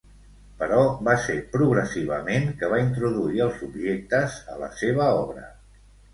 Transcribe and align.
Però 0.59 0.77
va 1.07 1.13
ser 1.25 1.35
progressivament 1.55 2.49
que 2.63 2.71
va 2.73 2.81
introduir 2.85 3.45
els 3.47 3.61
objectes 3.69 4.41
a 4.57 4.61
la 4.65 4.73
seva 4.83 5.13
obra. 5.21 5.47